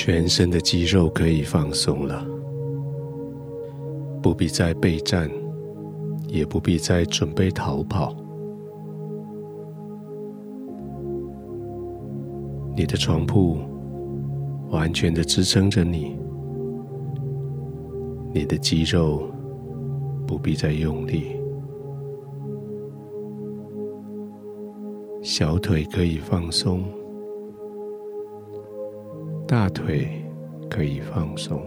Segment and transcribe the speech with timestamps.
[0.00, 2.24] 全身的肌肉可以放松了，
[4.22, 5.28] 不必再备战，
[6.28, 8.14] 也不必再准备逃跑。
[12.76, 13.58] 你的床铺
[14.70, 16.16] 完全的支撑着你，
[18.32, 19.28] 你的肌肉
[20.28, 21.32] 不必再用力，
[25.22, 26.84] 小腿可以放松。
[29.50, 30.06] 大腿
[30.68, 31.58] 可以放松，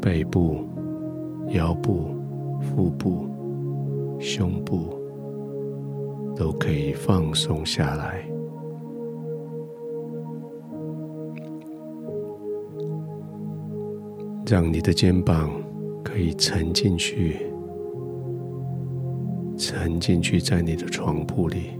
[0.00, 0.64] 背部、
[1.50, 2.06] 腰部、
[2.58, 3.26] 腹部、
[4.18, 4.98] 胸部
[6.34, 8.26] 都可以放松下来，
[14.46, 15.50] 让你的肩膀
[16.02, 17.52] 可以沉进去，
[19.58, 21.72] 沉进去在你的床铺里。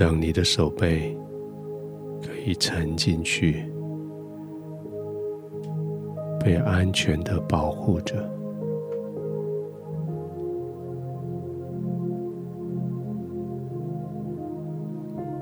[0.00, 1.14] 让你的手背
[2.22, 3.70] 可以沉进去，
[6.42, 8.16] 被安全的保护着，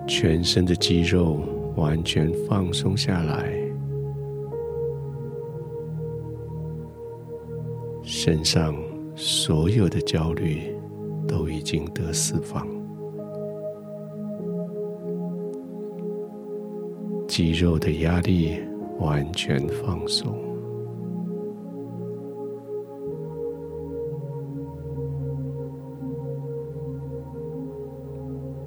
[0.09, 1.39] 全身的肌肉
[1.77, 3.53] 完全放松下来，
[8.03, 8.75] 身上
[9.15, 10.77] 所有的焦虑
[11.29, 12.78] 都已经得释放。
[17.39, 18.59] 肌肉的压力
[18.99, 20.37] 完全放松，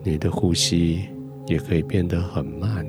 [0.05, 1.01] 你的呼吸
[1.47, 2.87] 也可以变得很慢，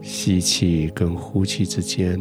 [0.00, 2.18] 吸气跟呼气之间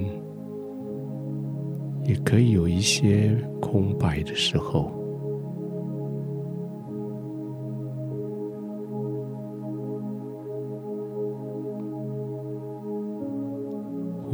[2.04, 4.92] 也可以有一些空白的时候。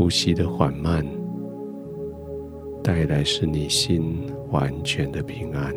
[0.01, 1.05] 呼吸的缓慢，
[2.83, 4.19] 带来是你心
[4.49, 5.71] 完全的平安，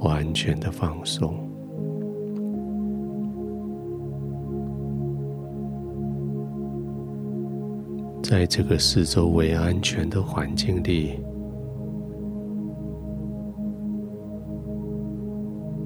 [0.00, 1.38] 完全的放松。
[8.24, 11.20] 在这个四周围安全的环境里，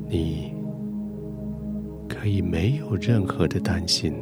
[0.08, 0.49] 你。
[2.20, 4.14] 可以没有任何的担心，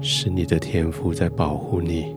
[0.00, 2.16] 是你的天赋在保护你，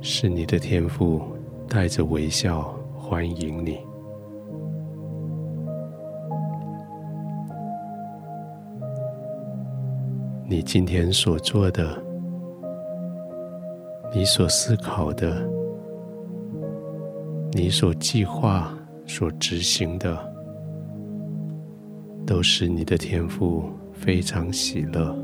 [0.00, 1.22] 是你的天赋
[1.68, 3.78] 带着微笑欢迎你。
[10.48, 12.09] 你今天所做的。
[14.12, 15.40] 你所思考的，
[17.52, 18.76] 你所计划、
[19.06, 20.18] 所执行的，
[22.26, 23.62] 都是你的天赋
[23.92, 25.16] 非常喜乐。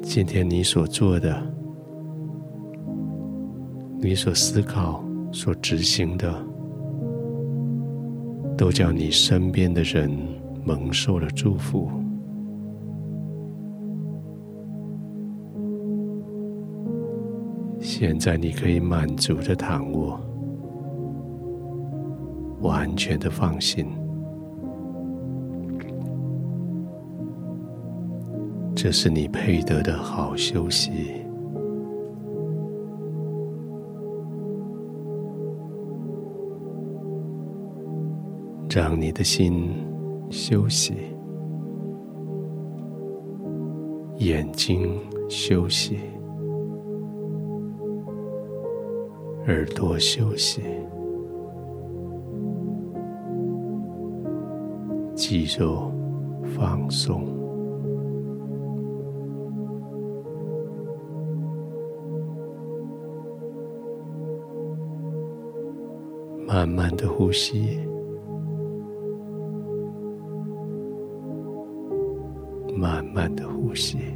[0.00, 1.42] 今天你所做的，
[4.00, 6.34] 你所思考、所执行的，
[8.56, 10.10] 都叫你身边的人
[10.64, 11.90] 蒙受了祝福。
[17.98, 20.20] 现在你可以满足的躺卧，
[22.60, 23.86] 完全的放心，
[28.74, 31.24] 这是你配得的好休息，
[38.68, 39.74] 让你的心
[40.28, 40.92] 休息，
[44.18, 44.86] 眼睛
[45.30, 45.96] 休息。
[49.48, 50.60] 耳朵休息，
[55.14, 55.92] 肌肉
[56.56, 57.24] 放松，
[66.44, 67.78] 慢慢的呼吸，
[72.74, 74.15] 慢慢的呼吸。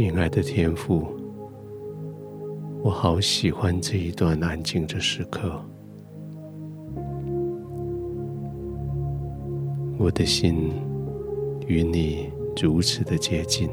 [0.00, 1.08] 亲爱的天父，
[2.84, 5.60] 我好喜欢这一段安静的时刻。
[9.98, 10.70] 我的心
[11.66, 12.30] 与你
[12.62, 13.68] 如此的接近，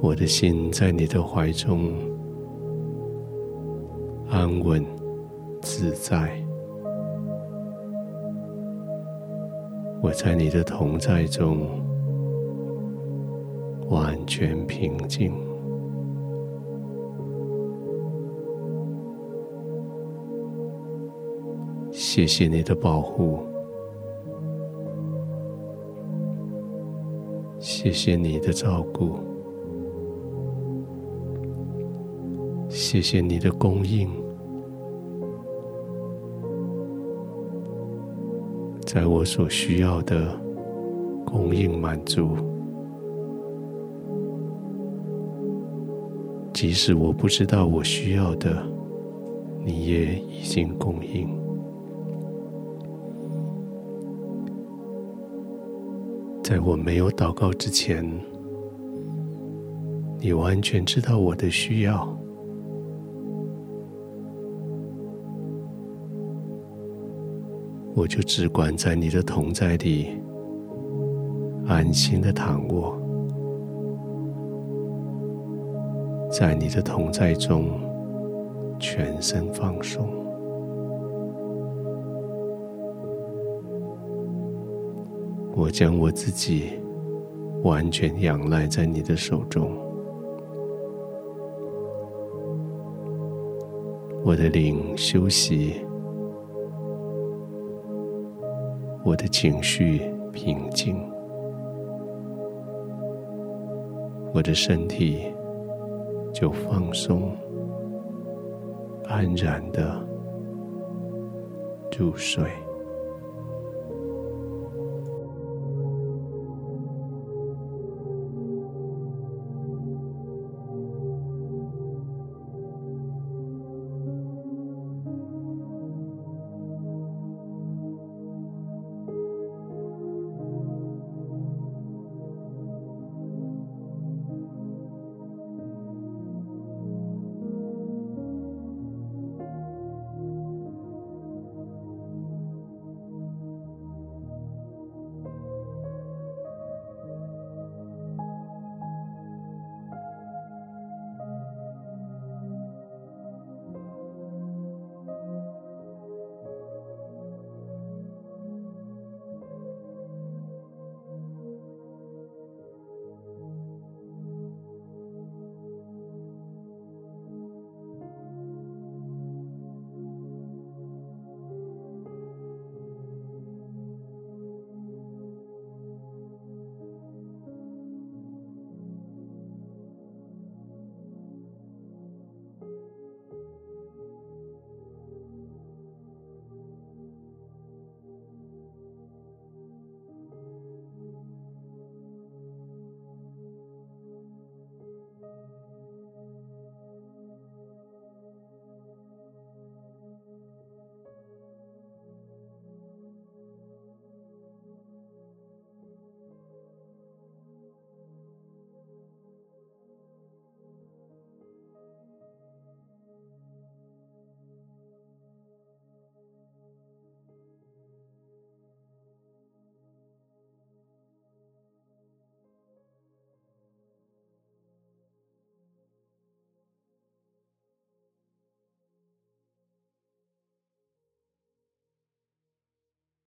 [0.00, 1.92] 我的心在你的怀中
[4.30, 4.82] 安稳
[5.60, 6.42] 自在，
[10.04, 11.66] 我在你的同在中
[13.88, 15.32] 完全平静。
[21.90, 23.38] 谢谢你的保护，
[27.58, 29.18] 谢谢你的照顾，
[32.68, 34.06] 谢谢你的供应，
[38.94, 40.40] 在我所需要的
[41.26, 42.36] 供应满足，
[46.52, 48.64] 即使我不知道我需要的，
[49.64, 51.28] 你也已经供应。
[56.40, 58.08] 在我没有祷告之前，
[60.20, 62.16] 你完全知道我的需要，
[67.96, 70.20] 我就只管在你的同在里
[71.66, 72.98] 安心的躺卧，
[76.28, 77.80] 在你的同在中
[78.80, 80.08] 全身放松。
[85.56, 86.72] 我将我自己
[87.62, 89.70] 完全仰赖在你的手中，
[94.24, 95.83] 我的灵休息，
[99.04, 100.00] 我的情绪
[100.32, 100.96] 平静，
[104.32, 105.30] 我的身体
[106.32, 107.36] 就放松，
[109.04, 110.02] 安然的
[111.98, 112.50] 入睡。